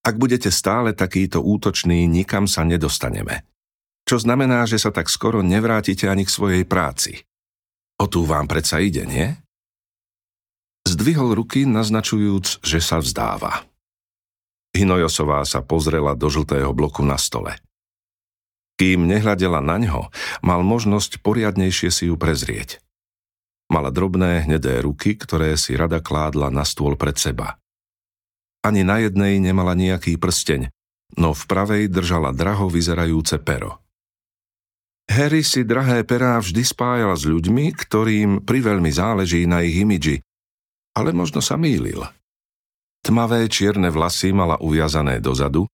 ak 0.09 0.17
budete 0.17 0.49
stále 0.49 0.97
takýto 0.97 1.45
útočný, 1.45 2.09
nikam 2.09 2.49
sa 2.49 2.65
nedostaneme 2.65 3.50
čo 4.11 4.19
znamená, 4.19 4.67
že 4.67 4.83
sa 4.83 4.91
tak 4.91 5.07
skoro 5.07 5.39
nevrátite 5.39 6.11
ani 6.11 6.27
k 6.27 6.35
svojej 6.35 6.65
práci. 6.67 7.23
O 8.03 8.11
tú 8.11 8.27
vám 8.27 8.51
predsa 8.51 8.83
ide, 8.83 9.07
nie? 9.07 9.39
Zdvihol 10.83 11.39
ruky, 11.39 11.63
naznačujúc, 11.63 12.67
že 12.67 12.83
sa 12.83 12.99
vzdáva. 12.99 13.71
Hinojosová 14.75 15.47
sa 15.47 15.63
pozrela 15.63 16.19
do 16.19 16.27
žltého 16.27 16.75
bloku 16.75 17.07
na 17.07 17.15
stole. 17.23 17.55
Kým 18.83 19.07
nehľadela 19.07 19.63
na 19.63 19.79
ňo, 19.79 20.11
mal 20.43 20.67
možnosť 20.67 21.23
poriadnejšie 21.23 21.95
si 21.95 22.11
ju 22.11 22.19
prezrieť. 22.19 22.83
Mala 23.71 23.95
drobné, 23.95 24.43
hnedé 24.43 24.83
ruky, 24.83 25.15
ktoré 25.15 25.55
si 25.55 25.79
rada 25.79 26.03
kládla 26.03 26.51
na 26.51 26.67
stôl 26.67 26.99
pred 26.99 27.15
seba. 27.15 27.63
Ani 28.67 28.83
na 28.83 28.99
jednej 28.99 29.39
nemala 29.39 29.79
nejaký 29.79 30.19
prsteň, 30.19 30.67
no 31.15 31.31
v 31.31 31.43
pravej 31.47 31.87
držala 31.87 32.35
draho 32.35 32.67
vyzerajúce 32.67 33.39
pero. 33.39 33.79
Harry 35.11 35.43
si 35.43 35.67
drahé 35.67 36.07
perá 36.07 36.39
vždy 36.39 36.63
spájal 36.63 37.19
s 37.19 37.27
ľuďmi, 37.27 37.75
ktorým 37.75 38.47
priveľmi 38.47 38.95
záleží 38.95 39.43
na 39.43 39.59
ich 39.67 39.83
imidži, 39.83 40.23
ale 40.95 41.11
možno 41.11 41.43
sa 41.43 41.59
mýlil. 41.59 42.07
Tmavé 43.03 43.51
čierne 43.51 43.91
vlasy 43.91 44.31
mala 44.31 44.63
uviazané 44.63 45.19
dozadu 45.19 45.67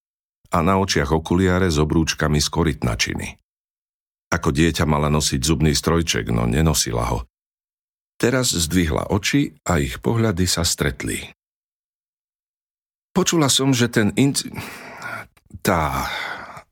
a 0.48 0.58
na 0.64 0.80
očiach 0.80 1.12
okuliare 1.12 1.68
s 1.68 1.76
obrúčkami 1.76 2.40
z 2.40 2.48
korytnačiny. 2.48 3.28
Ako 4.32 4.56
dieťa 4.56 4.88
mala 4.88 5.12
nosiť 5.12 5.40
zubný 5.44 5.76
strojček, 5.76 6.32
no 6.32 6.48
nenosila 6.48 7.04
ho. 7.12 7.28
Teraz 8.16 8.56
zdvihla 8.56 9.12
oči 9.12 9.52
a 9.68 9.76
ich 9.76 10.00
pohľady 10.00 10.48
sa 10.48 10.64
stretli. 10.64 11.20
Počula 13.12 13.52
som, 13.52 13.76
že 13.76 13.92
ten 13.92 14.16
inc... 14.16 14.48
tá 15.60 16.08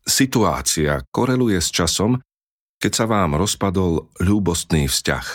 situácia 0.08 1.04
koreluje 1.12 1.60
s 1.60 1.68
časom, 1.68 2.24
keď 2.84 2.92
sa 2.92 3.08
vám 3.08 3.40
rozpadol 3.40 4.12
ľúbostný 4.20 4.92
vzťah. 4.92 5.26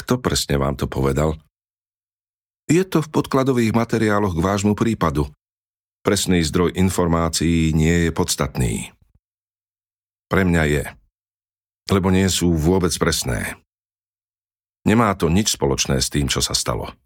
Kto 0.00 0.16
presne 0.16 0.56
vám 0.56 0.80
to 0.80 0.88
povedal? 0.88 1.36
Je 2.72 2.80
to 2.88 3.04
v 3.04 3.12
podkladových 3.12 3.76
materiáloch 3.76 4.32
k 4.32 4.40
vášmu 4.40 4.72
prípadu. 4.72 5.28
Presný 6.00 6.40
zdroj 6.40 6.72
informácií 6.72 7.76
nie 7.76 8.08
je 8.08 8.10
podstatný. 8.16 8.96
Pre 10.32 10.40
mňa 10.48 10.64
je, 10.72 10.84
lebo 11.92 12.08
nie 12.08 12.32
sú 12.32 12.56
vôbec 12.56 12.96
presné. 12.96 13.60
Nemá 14.88 15.12
to 15.20 15.28
nič 15.28 15.52
spoločné 15.52 16.00
s 16.00 16.08
tým, 16.08 16.32
čo 16.32 16.40
sa 16.40 16.56
stalo. 16.56 16.96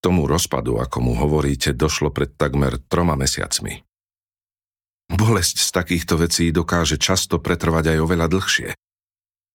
Tomu 0.00 0.24
rozpadu, 0.24 0.80
ako 0.80 1.04
mu 1.04 1.12
hovoríte, 1.20 1.76
došlo 1.76 2.08
pred 2.16 2.32
takmer 2.32 2.80
troma 2.88 3.12
mesiacmi. 3.12 3.85
Bolesť 5.06 5.62
z 5.62 5.70
takýchto 5.70 6.18
vecí 6.18 6.50
dokáže 6.50 6.98
často 6.98 7.38
pretrvať 7.38 7.94
aj 7.94 7.98
oveľa 8.02 8.26
dlhšie. 8.26 8.68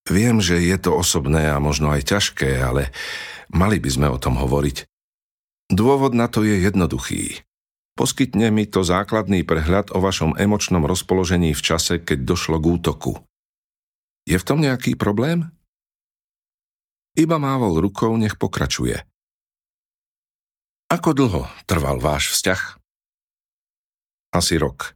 Viem, 0.08 0.40
že 0.40 0.58
je 0.64 0.78
to 0.80 0.96
osobné 0.96 1.52
a 1.52 1.62
možno 1.62 1.92
aj 1.92 2.08
ťažké, 2.08 2.58
ale 2.58 2.90
mali 3.52 3.78
by 3.78 3.90
sme 3.92 4.08
o 4.10 4.18
tom 4.18 4.40
hovoriť. 4.40 4.88
Dôvod 5.72 6.16
na 6.16 6.32
to 6.32 6.44
je 6.48 6.64
jednoduchý. 6.64 7.44
Poskytne 8.00 8.50
mi 8.50 8.64
to 8.66 8.82
základný 8.82 9.44
prehľad 9.44 9.92
o 9.92 10.00
vašom 10.00 10.40
emočnom 10.40 10.88
rozpoložení 10.88 11.52
v 11.52 11.62
čase, 11.62 12.00
keď 12.00 12.24
došlo 12.24 12.58
k 12.58 12.66
útoku. 12.72 13.14
Je 14.24 14.40
v 14.40 14.48
tom 14.48 14.64
nejaký 14.64 14.96
problém? 14.96 15.52
Iba 17.20 17.36
mávol 17.36 17.84
rukou, 17.84 18.16
nech 18.16 18.40
pokračuje. 18.40 19.04
Ako 20.88 21.12
dlho 21.12 21.44
trval 21.68 22.00
váš 22.00 22.36
vzťah? 22.36 22.62
Asi 24.32 24.56
rok. 24.56 24.96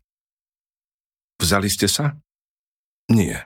Vzali 1.39 1.69
ste 1.69 1.85
sa? 1.91 2.15
Nie. 3.11 3.45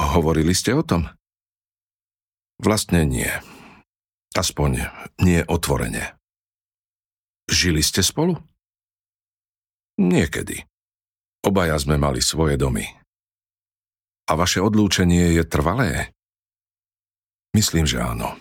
Hovorili 0.00 0.54
ste 0.56 0.72
o 0.74 0.82
tom? 0.82 1.06
Vlastne 2.62 3.04
nie. 3.04 3.28
Aspoň 4.32 4.88
nie 5.20 5.44
otvorene. 5.44 6.16
Žili 7.50 7.84
ste 7.84 8.00
spolu? 8.00 8.38
Niekedy. 10.00 10.64
Obaja 11.42 11.76
sme 11.76 11.98
mali 11.98 12.22
svoje 12.22 12.56
domy. 12.56 12.86
A 14.30 14.38
vaše 14.38 14.62
odlúčenie 14.62 15.34
je 15.36 15.44
trvalé? 15.44 16.14
Myslím, 17.52 17.84
že 17.84 18.00
áno. 18.00 18.32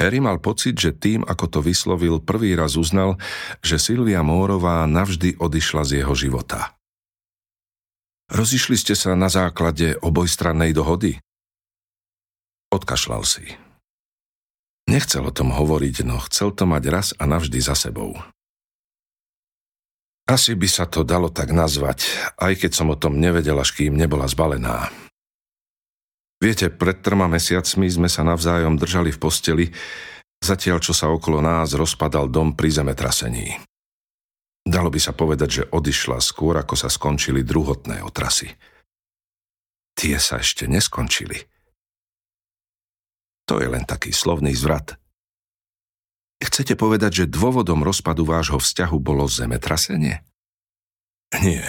Harry 0.00 0.16
mal 0.16 0.40
pocit, 0.40 0.80
že 0.80 0.96
tým, 0.96 1.28
ako 1.28 1.44
to 1.46 1.60
vyslovil, 1.60 2.24
prvý 2.24 2.56
raz 2.56 2.80
uznal, 2.80 3.20
že 3.60 3.76
Silvia 3.76 4.24
Mórová 4.24 4.88
navždy 4.88 5.36
odišla 5.36 5.84
z 5.84 5.90
jeho 6.00 6.16
života. 6.16 6.72
Rozišli 8.32 8.80
ste 8.80 8.96
sa 8.96 9.12
na 9.12 9.28
základe 9.28 10.00
obojstrannej 10.00 10.72
dohody? 10.72 11.20
Odkašľal 12.72 13.22
si. 13.28 13.44
Nechcel 14.88 15.20
o 15.28 15.34
tom 15.34 15.52
hovoriť, 15.52 16.08
no 16.08 16.16
chcel 16.24 16.56
to 16.56 16.64
mať 16.64 16.84
raz 16.88 17.08
a 17.20 17.28
navždy 17.28 17.60
za 17.60 17.76
sebou. 17.76 18.16
Asi 20.24 20.54
by 20.56 20.68
sa 20.70 20.86
to 20.86 21.04
dalo 21.04 21.28
tak 21.28 21.52
nazvať, 21.52 22.06
aj 22.40 22.56
keď 22.56 22.70
som 22.72 22.88
o 22.88 22.96
tom 22.96 23.20
nevedel, 23.20 23.58
až 23.58 23.76
kým 23.76 23.98
nebola 23.98 24.30
zbalená. 24.30 24.88
Viete, 26.40 26.72
pred 26.72 27.04
troma 27.04 27.28
mesiacmi 27.28 27.84
sme 27.92 28.08
sa 28.08 28.24
navzájom 28.24 28.80
držali 28.80 29.12
v 29.12 29.20
posteli, 29.20 29.66
zatiaľ 30.40 30.80
čo 30.80 30.96
sa 30.96 31.12
okolo 31.12 31.44
nás 31.44 31.76
rozpadal 31.76 32.32
dom 32.32 32.56
pri 32.56 32.72
zemetrasení. 32.72 33.60
Dalo 34.64 34.88
by 34.88 35.00
sa 35.00 35.12
povedať, 35.12 35.48
že 35.52 35.68
odišla 35.68 36.16
skôr, 36.24 36.56
ako 36.56 36.80
sa 36.80 36.88
skončili 36.88 37.44
druhotné 37.44 38.00
otrasy. 38.00 38.48
Tie 39.92 40.16
sa 40.16 40.40
ešte 40.40 40.64
neskončili. 40.64 41.36
To 43.44 43.60
je 43.60 43.68
len 43.68 43.84
taký 43.84 44.08
slovný 44.14 44.56
zvrat. 44.56 44.96
Chcete 46.40 46.72
povedať, 46.72 47.24
že 47.24 47.32
dôvodom 47.36 47.84
rozpadu 47.84 48.24
vášho 48.24 48.56
vzťahu 48.56 48.96
bolo 48.96 49.28
zemetrasenie? 49.28 50.24
Nie, 51.36 51.68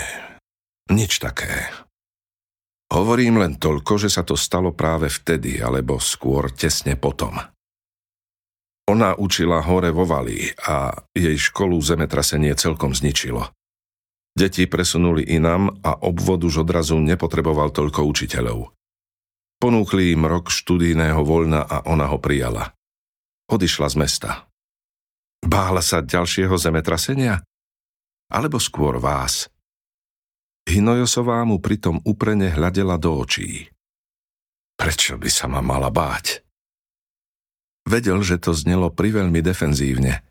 nič 0.87 1.19
také. 1.19 1.67
Hovorím 2.91 3.39
len 3.39 3.55
toľko, 3.55 4.03
že 4.03 4.09
sa 4.11 4.27
to 4.27 4.35
stalo 4.35 4.75
práve 4.75 5.07
vtedy, 5.07 5.63
alebo 5.63 5.95
skôr 5.95 6.51
tesne 6.51 6.99
potom. 6.99 7.39
Ona 8.91 9.15
učila 9.15 9.63
hore 9.63 9.95
vo 9.95 10.03
Vali 10.03 10.51
a 10.67 10.91
jej 11.15 11.39
školu 11.39 11.79
zemetrasenie 11.79 12.51
celkom 12.59 12.91
zničilo. 12.91 13.47
Deti 14.35 14.67
presunuli 14.67 15.23
inam 15.31 15.71
a 15.83 16.03
obvod 16.03 16.43
už 16.43 16.67
odrazu 16.67 16.99
nepotreboval 16.99 17.71
toľko 17.71 18.03
učiteľov. 18.03 18.75
Ponúkli 19.61 20.11
im 20.11 20.27
rok 20.27 20.51
študijného 20.51 21.23
voľna 21.23 21.63
a 21.63 21.87
ona 21.87 22.11
ho 22.11 22.19
prijala. 22.19 22.75
Odišla 23.47 23.87
z 23.87 23.95
mesta. 23.95 24.31
Bála 25.39 25.79
sa 25.79 26.03
ďalšieho 26.03 26.55
zemetrasenia? 26.59 27.39
Alebo 28.31 28.59
skôr 28.59 28.99
vás? 28.99 29.47
Hinojosová 30.71 31.43
mu 31.43 31.59
pritom 31.59 31.99
uprene 32.07 32.47
hľadela 32.47 32.95
do 32.95 33.19
očí. 33.19 33.67
Prečo 34.79 35.19
by 35.19 35.27
sa 35.27 35.51
ma 35.51 35.59
mala 35.59 35.91
báť? 35.91 36.47
Vedel, 37.83 38.23
že 38.23 38.39
to 38.39 38.55
znelo 38.55 38.87
priveľmi 38.87 39.43
defenzívne. 39.43 40.23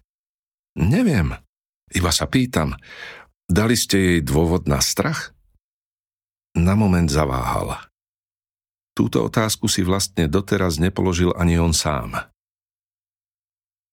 Neviem, 0.80 1.36
iba 1.92 2.08
sa 2.08 2.24
pýtam, 2.24 2.72
dali 3.44 3.76
ste 3.76 3.96
jej 4.00 4.20
dôvod 4.24 4.64
na 4.64 4.80
strach? 4.80 5.36
Na 6.56 6.72
moment 6.72 7.10
zaváhal. 7.12 7.76
Túto 8.96 9.20
otázku 9.20 9.68
si 9.68 9.84
vlastne 9.84 10.24
doteraz 10.24 10.80
nepoložil 10.80 11.36
ani 11.36 11.60
on 11.60 11.76
sám. 11.76 12.16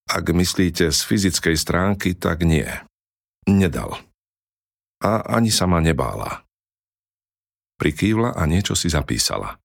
Ak 0.08 0.26
myslíte 0.32 0.96
z 0.96 1.00
fyzickej 1.04 1.60
stránky, 1.60 2.16
tak 2.16 2.48
nie. 2.48 2.66
Nedal. 3.44 4.07
A 5.04 5.38
ani 5.38 5.54
sa 5.54 5.70
ma 5.70 5.78
nebála. 5.78 6.48
Prikývla 7.78 8.34
a 8.34 8.44
niečo 8.50 8.74
si 8.74 8.90
zapísala. 8.90 9.62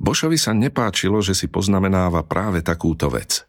Bošovi 0.00 0.40
sa 0.40 0.56
nepáčilo, 0.56 1.20
že 1.20 1.36
si 1.36 1.44
poznamenáva 1.52 2.24
práve 2.24 2.64
takúto 2.64 3.12
vec. 3.12 3.44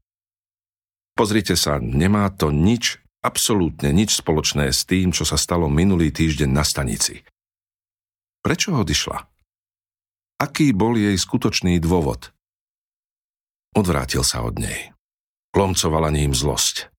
Pozrite 1.16 1.56
sa, 1.56 1.80
nemá 1.80 2.28
to 2.36 2.52
nič, 2.52 3.00
absolútne 3.24 3.96
nič 3.96 4.20
spoločné 4.20 4.76
s 4.76 4.84
tým, 4.84 5.16
čo 5.16 5.24
sa 5.24 5.40
stalo 5.40 5.72
minulý 5.72 6.12
týždeň 6.12 6.52
na 6.52 6.68
stanici. 6.68 7.24
Prečo 8.44 8.76
odišla? 8.76 9.32
Aký 10.44 10.74
bol 10.76 10.98
jej 10.98 11.16
skutočný 11.16 11.80
dôvod? 11.80 12.36
Odvrátil 13.72 14.26
sa 14.26 14.44
od 14.44 14.60
nej. 14.60 14.92
Lomcovala 15.56 16.12
ním 16.12 16.36
zlosť. 16.36 16.92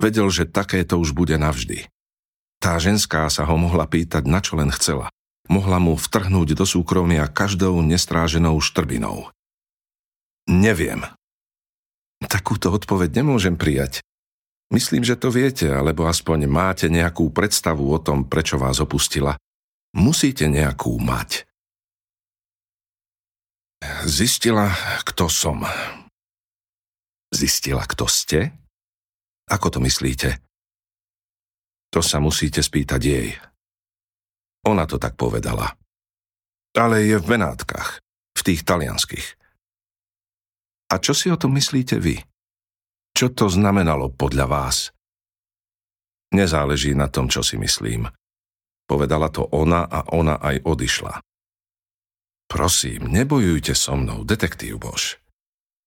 Vedel, 0.00 0.26
že 0.32 0.48
takéto 0.48 0.98
už 0.98 1.14
bude 1.14 1.36
navždy. 1.36 1.86
Tá 2.60 2.76
ženská 2.76 3.26
sa 3.32 3.48
ho 3.48 3.56
mohla 3.56 3.88
pýtať, 3.88 4.28
na 4.28 4.44
čo 4.44 4.60
len 4.60 4.68
chcela 4.68 5.08
mohla 5.50 5.82
mu 5.82 5.98
vtrhnúť 5.98 6.54
do 6.54 6.62
súkromia 6.64 7.26
každou 7.26 7.82
nestráženou 7.82 8.62
štrbinou. 8.62 9.34
Neviem. 10.46 11.02
Takúto 12.22 12.70
odpoveď 12.70 13.20
nemôžem 13.20 13.58
prijať. 13.58 13.98
Myslím, 14.70 15.02
že 15.02 15.18
to 15.18 15.34
viete, 15.34 15.66
alebo 15.66 16.06
aspoň 16.06 16.46
máte 16.46 16.86
nejakú 16.86 17.34
predstavu 17.34 17.90
o 17.90 17.98
tom, 17.98 18.22
prečo 18.22 18.54
vás 18.54 18.78
opustila. 18.78 19.34
Musíte 19.90 20.46
nejakú 20.46 20.94
mať. 21.02 21.50
Zistila, 24.06 24.70
kto 25.02 25.26
som. 25.26 25.66
Zistila, 27.34 27.82
kto 27.82 28.06
ste? 28.06 28.54
Ako 29.50 29.74
to 29.74 29.82
myslíte? 29.82 30.38
To 31.90 32.00
sa 32.00 32.22
musíte 32.22 32.62
spýtať 32.62 33.00
jej. 33.02 33.28
Ona 34.66 34.86
to 34.86 35.00
tak 35.00 35.18
povedala. 35.18 35.74
Ale 36.78 37.02
je 37.02 37.18
v 37.18 37.26
Benátkach, 37.26 37.98
v 38.36 38.40
tých 38.46 38.62
talianských. 38.62 39.26
A 40.90 40.98
čo 41.02 41.14
si 41.14 41.30
o 41.30 41.38
tom 41.38 41.54
myslíte 41.58 41.98
vy? 41.98 42.22
Čo 43.14 43.34
to 43.34 43.50
znamenalo 43.50 44.10
podľa 44.10 44.46
vás? 44.46 44.76
Nezáleží 46.30 46.94
na 46.94 47.10
tom, 47.10 47.26
čo 47.26 47.42
si 47.42 47.58
myslím. 47.58 48.06
Povedala 48.86 49.30
to 49.30 49.46
ona 49.50 49.82
a 49.86 50.06
ona 50.14 50.38
aj 50.38 50.62
odišla. 50.62 51.18
Prosím, 52.50 53.10
nebojujte 53.10 53.74
so 53.74 53.94
mnou, 53.94 54.26
detektív 54.26 54.82
Bož. 54.82 55.22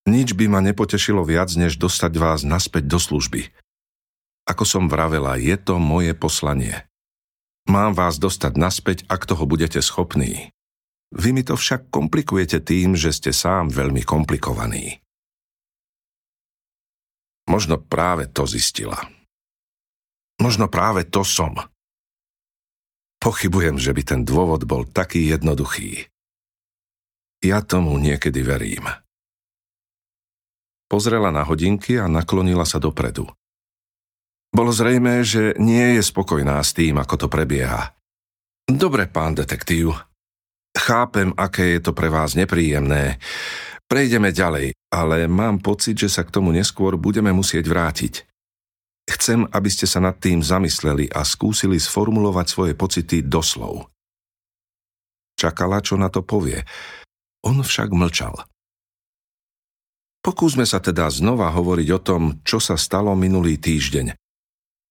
Nič 0.07 0.35
by 0.35 0.51
ma 0.51 0.59
nepotešilo 0.63 1.23
viac, 1.23 1.51
než 1.55 1.79
dostať 1.79 2.13
vás 2.19 2.43
naspäť 2.43 2.87
do 2.87 2.99
služby. 2.99 3.51
Ako 4.43 4.67
som 4.67 4.91
vravela, 4.91 5.39
je 5.39 5.55
to 5.55 5.79
moje 5.79 6.11
poslanie. 6.11 6.83
Mám 7.63 7.95
vás 7.95 8.19
dostať 8.19 8.53
naspäť, 8.59 8.97
ak 9.07 9.23
toho 9.23 9.47
budete 9.47 9.79
schopní. 9.79 10.51
Vy 11.15 11.31
mi 11.31 11.47
to 11.47 11.55
však 11.55 11.87
komplikujete 11.87 12.59
tým, 12.59 12.99
že 12.99 13.15
ste 13.15 13.31
sám 13.31 13.71
veľmi 13.71 14.03
komplikovaný. 14.03 14.99
Možno 17.47 17.79
práve 17.79 18.27
to 18.27 18.43
zistila. 18.43 18.99
Možno 20.41 20.67
práve 20.67 21.07
to 21.07 21.23
som. 21.23 21.55
Pochybujem, 23.23 23.79
že 23.79 23.95
by 23.95 24.03
ten 24.03 24.21
dôvod 24.27 24.67
bol 24.67 24.83
taký 24.83 25.31
jednoduchý. 25.31 26.11
Ja 27.39 27.63
tomu 27.63 27.95
niekedy 27.99 28.43
verím. 28.43 28.87
pozrela 30.91 31.31
na 31.31 31.41
hodinky 31.41 31.97
a 31.97 32.05
naklonila 32.05 32.67
sa 32.67 32.77
dopredu. 32.77 33.31
Bolo 34.53 34.69
zrejmé, 34.69 35.25
že 35.25 35.57
nie 35.57 35.97
je 35.97 36.05
spokojná 36.05 36.61
s 36.61 36.77
tým, 36.77 37.01
ako 37.01 37.25
to 37.25 37.27
prebieha. 37.27 37.97
Dobre, 38.69 39.09
pán 39.09 39.33
detektív. 39.33 39.97
Chápem, 40.77 41.33
aké 41.33 41.77
je 41.77 41.81
to 41.81 41.91
pre 41.97 42.05
vás 42.13 42.37
nepríjemné. 42.37 43.17
Prejdeme 43.89 44.29
ďalej, 44.29 44.77
ale 44.93 45.25
mám 45.25 45.57
pocit, 45.57 45.97
že 45.97 46.09
sa 46.09 46.21
k 46.21 46.33
tomu 46.33 46.53
neskôr 46.53 47.01
budeme 47.01 47.33
musieť 47.33 47.65
vrátiť. 47.65 48.13
Chcem, 49.09 49.49
aby 49.49 49.69
ste 49.73 49.89
sa 49.89 49.99
nad 49.99 50.21
tým 50.21 50.45
zamysleli 50.45 51.09
a 51.09 51.25
skúsili 51.25 51.81
sformulovať 51.81 52.45
svoje 52.47 52.73
pocity 52.77 53.25
doslov. 53.25 53.89
Čakala, 55.33 55.81
čo 55.81 55.97
na 55.97 56.07
to 56.13 56.21
povie. 56.21 56.61
On 57.43 57.57
však 57.59 57.89
mlčal. 57.91 58.37
Pokúsme 60.23 60.63
sa 60.63 60.79
teda 60.79 61.11
znova 61.11 61.51
hovoriť 61.51 61.89
o 61.91 61.99
tom, 61.99 62.21
čo 62.47 62.63
sa 62.63 62.79
stalo 62.79 63.11
minulý 63.11 63.59
týždeň. 63.59 64.22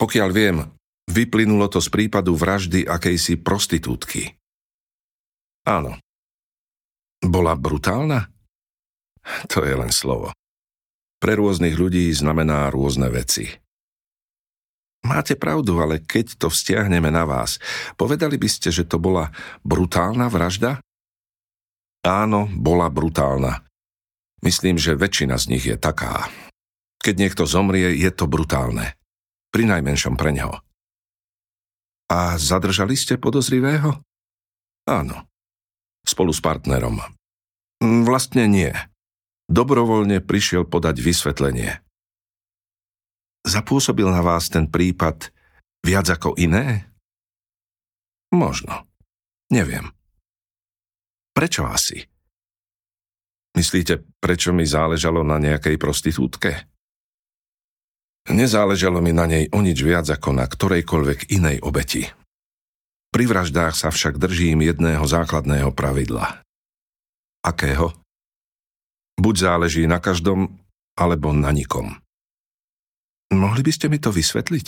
Pokiaľ 0.03 0.31
viem, 0.35 0.67
vyplynulo 1.07 1.71
to 1.71 1.79
z 1.79 1.87
prípadu 1.87 2.35
vraždy 2.35 2.83
akejsi 2.83 3.39
prostitútky. 3.39 4.35
Áno. 5.63 5.95
Bola 7.23 7.55
brutálna? 7.55 8.27
To 9.47 9.63
je 9.63 9.79
len 9.79 9.95
slovo. 9.95 10.35
Pre 11.23 11.39
rôznych 11.39 11.79
ľudí 11.79 12.11
znamená 12.11 12.67
rôzne 12.75 13.15
veci. 13.15 13.47
Máte 15.07 15.39
pravdu, 15.39 15.79
ale 15.79 16.03
keď 16.03 16.35
to 16.35 16.51
vzťahneme 16.51 17.15
na 17.15 17.23
vás, 17.23 17.63
povedali 17.95 18.35
by 18.43 18.51
ste, 18.51 18.75
že 18.75 18.83
to 18.83 18.99
bola 18.99 19.31
brutálna 19.63 20.27
vražda? 20.27 20.83
Áno, 22.03 22.51
bola 22.51 22.91
brutálna. 22.91 23.63
Myslím, 24.43 24.83
že 24.83 24.99
väčšina 24.99 25.39
z 25.39 25.45
nich 25.47 25.63
je 25.63 25.79
taká. 25.79 26.27
Keď 26.99 27.15
niekto 27.15 27.47
zomrie, 27.47 27.95
je 27.95 28.11
to 28.11 28.27
brutálne 28.27 28.99
pri 29.53 29.69
najmenšom 29.69 30.17
pre 30.17 30.33
neho. 30.33 30.65
A 32.09 32.41
zadržali 32.41 32.97
ste 32.97 33.21
podozrivého? 33.21 34.01
Áno. 34.89 35.29
Spolu 36.03 36.35
s 36.35 36.43
partnerom. 36.43 36.99
Mm, 37.85 38.03
vlastne 38.03 38.49
nie. 38.51 38.73
Dobrovoľne 39.47 40.25
prišiel 40.25 40.67
podať 40.67 40.99
vysvetlenie. 40.99 41.85
Zapôsobil 43.45 44.09
na 44.09 44.25
vás 44.25 44.49
ten 44.49 44.67
prípad 44.67 45.31
viac 45.85 46.07
ako 46.09 46.35
iné? 46.41 46.89
Možno. 48.33 48.89
Neviem. 49.53 49.93
Prečo 51.37 51.69
asi? 51.69 52.09
Myslíte, 53.53 54.01
prečo 54.17 54.57
mi 54.57 54.65
záležalo 54.65 55.21
na 55.21 55.37
nejakej 55.37 55.77
prostitútke? 55.77 56.72
Nezáležalo 58.31 59.03
mi 59.03 59.11
na 59.11 59.27
nej 59.27 59.51
o 59.51 59.59
nič 59.59 59.83
viac 59.83 60.07
ako 60.07 60.31
na 60.39 60.47
ktorejkoľvek 60.47 61.35
inej 61.35 61.59
obeti. 61.67 62.07
Pri 63.11 63.25
vraždách 63.27 63.75
sa 63.75 63.91
však 63.91 64.17
držím 64.17 64.63
jedného 64.63 65.03
základného 65.03 65.75
pravidla. 65.75 66.41
Akého? 67.43 67.93
Buď 69.19 69.35
záleží 69.51 69.85
na 69.91 69.99
každom, 69.99 70.55
alebo 70.95 71.35
na 71.35 71.51
nikom. 71.51 71.99
Mohli 73.35 73.63
by 73.67 73.73
ste 73.75 73.87
mi 73.91 73.99
to 73.99 74.15
vysvetliť? 74.15 74.67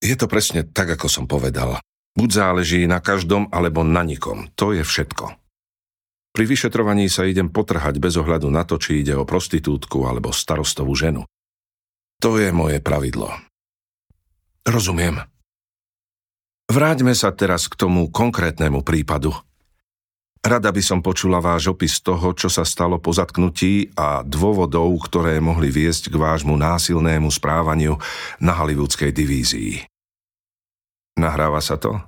Je 0.00 0.16
to 0.16 0.26
presne 0.26 0.64
tak, 0.64 0.96
ako 0.96 1.06
som 1.12 1.28
povedal. 1.28 1.76
Buď 2.16 2.28
záleží 2.32 2.88
na 2.88 3.04
každom, 3.04 3.52
alebo 3.52 3.84
na 3.84 4.00
nikom. 4.00 4.48
To 4.56 4.72
je 4.72 4.80
všetko. 4.80 5.36
Pri 6.30 6.44
vyšetrovaní 6.46 7.10
sa 7.10 7.26
idem 7.26 7.50
potrhať 7.52 8.00
bez 8.00 8.16
ohľadu 8.16 8.48
na 8.48 8.64
to, 8.64 8.78
či 8.80 9.02
ide 9.02 9.18
o 9.18 9.28
prostitútku 9.28 10.06
alebo 10.06 10.30
starostovú 10.32 10.94
ženu. 10.94 11.26
To 12.20 12.36
je 12.36 12.52
moje 12.52 12.84
pravidlo. 12.84 13.32
Rozumiem. 14.68 15.24
Vráťme 16.70 17.16
sa 17.16 17.32
teraz 17.32 17.66
k 17.66 17.74
tomu 17.74 18.12
konkrétnemu 18.12 18.84
prípadu. 18.84 19.32
Rada 20.40 20.72
by 20.72 20.80
som 20.80 21.04
počula 21.04 21.36
váš 21.36 21.68
opis 21.68 22.00
toho, 22.00 22.32
čo 22.32 22.48
sa 22.48 22.64
stalo 22.64 22.96
po 22.96 23.12
zatknutí 23.12 23.92
a 23.92 24.24
dôvodov, 24.24 24.88
ktoré 25.04 25.36
mohli 25.36 25.68
viesť 25.68 26.08
k 26.12 26.16
vášmu 26.16 26.56
násilnému 26.56 27.28
správaniu 27.28 28.00
na 28.40 28.56
hollywoodskej 28.56 29.12
divízii. 29.12 29.84
Nahráva 31.20 31.60
sa 31.60 31.76
to? 31.76 32.00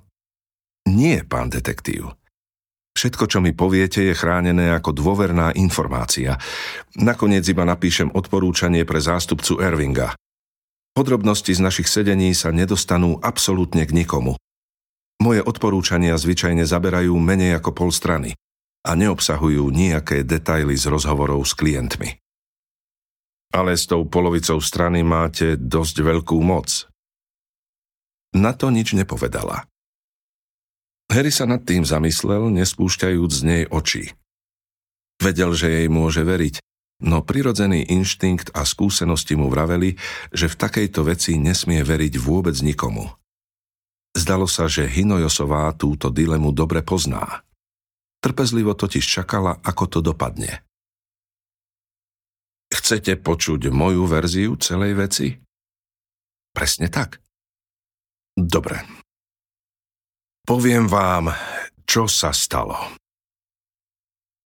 Nie, 0.89 1.29
pán 1.29 1.53
detektív. 1.53 2.17
Všetko, 2.93 3.25
čo 3.25 3.39
mi 3.41 3.57
poviete, 3.57 4.05
je 4.05 4.15
chránené 4.15 4.71
ako 4.77 4.93
dôverná 4.93 5.57
informácia. 5.57 6.37
Nakoniec 7.01 7.43
iba 7.49 7.65
napíšem 7.65 8.13
odporúčanie 8.13 8.85
pre 8.85 9.01
zástupcu 9.01 9.59
Ervinga. 9.65 10.13
Podrobnosti 10.93 11.57
z 11.57 11.61
našich 11.65 11.89
sedení 11.89 12.37
sa 12.37 12.53
nedostanú 12.53 13.17
absolútne 13.25 13.89
k 13.89 13.97
nikomu. 13.97 14.37
Moje 15.25 15.41
odporúčania 15.41 16.21
zvyčajne 16.21 16.69
zaberajú 16.69 17.17
menej 17.17 17.57
ako 17.57 17.71
pol 17.73 17.91
strany 17.95 18.37
a 18.85 18.93
neobsahujú 18.93 19.73
nejaké 19.73 20.21
detaily 20.27 20.77
z 20.77 20.93
rozhovorov 20.93 21.49
s 21.49 21.57
klientmi. 21.57 22.21
Ale 23.57 23.73
s 23.73 23.89
tou 23.89 24.05
polovicou 24.05 24.61
strany 24.61 25.01
máte 25.01 25.57
dosť 25.57 25.97
veľkú 26.05 26.37
moc. 26.45 26.89
Na 28.37 28.53
to 28.53 28.69
nič 28.69 28.93
nepovedala. 28.93 29.65
Harry 31.13 31.29
sa 31.29 31.45
nad 31.45 31.61
tým 31.61 31.85
zamyslel, 31.85 32.49
nespúšťajúc 32.57 33.31
z 33.31 33.43
nej 33.45 33.63
oči. 33.69 34.17
Vedel, 35.21 35.53
že 35.53 35.69
jej 35.69 35.89
môže 35.93 36.25
veriť, 36.25 36.65
no 37.05 37.21
prirodzený 37.21 37.85
inštinkt 37.85 38.57
a 38.57 38.65
skúsenosti 38.65 39.37
mu 39.37 39.53
vraveli, 39.53 40.01
že 40.33 40.49
v 40.49 40.57
takejto 40.57 41.05
veci 41.05 41.37
nesmie 41.37 41.85
veriť 41.85 42.17
vôbec 42.17 42.57
nikomu. 42.65 43.13
Zdalo 44.17 44.49
sa, 44.49 44.73
že 44.73 44.89
Hinojosová 44.89 45.69
túto 45.77 46.09
dilemu 46.09 46.49
dobre 46.49 46.81
pozná. 46.81 47.45
Trpezlivo 48.25 48.73
totiž 48.73 49.05
čakala, 49.05 49.61
ako 49.61 49.85
to 49.93 49.99
dopadne. 50.01 50.65
Chcete 52.73 53.21
počuť 53.21 53.69
moju 53.69 54.09
verziu 54.09 54.57
celej 54.57 54.97
veci? 54.97 55.29
Presne 56.57 56.89
tak. 56.89 57.21
Dobre, 58.33 58.81
Poviem 60.43 60.91
vám, 60.91 61.31
čo 61.87 62.11
sa 62.11 62.35
stalo. 62.35 63.02